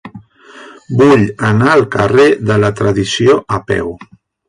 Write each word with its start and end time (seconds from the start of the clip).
Vull 1.01 1.27
anar 1.51 1.69
al 1.75 1.85
carrer 1.99 2.27
de 2.53 2.61
la 2.65 2.75
Tradició 2.83 3.41
a 3.61 3.65
peu. 3.73 3.97